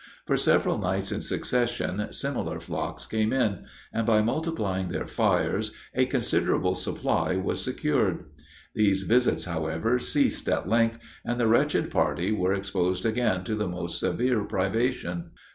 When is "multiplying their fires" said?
4.23-5.73